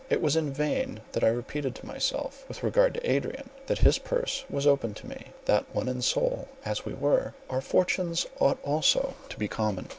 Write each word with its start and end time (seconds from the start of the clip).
It 0.09 0.19
was 0.19 0.35
in 0.35 0.51
vain 0.51 1.01
that 1.11 1.23
I 1.23 1.27
repeated 1.27 1.75
to 1.75 1.85
myself 1.85 2.43
with 2.47 2.63
regard 2.63 2.95
to 2.95 3.07
Adrian, 3.07 3.51
that 3.67 3.77
his 3.77 3.99
purse 3.99 4.45
was 4.49 4.65
open 4.65 4.95
to 4.95 5.05
me; 5.07 5.27
that 5.45 5.65
one 5.75 5.87
in 5.87 6.01
soul, 6.01 6.47
as 6.65 6.85
we 6.85 6.93
were, 6.95 7.35
our 7.51 7.61
fortunes 7.61 8.25
ought 8.39 8.57
also 8.63 9.13
to 9.29 9.37
be 9.37 9.47
common. 9.47 9.89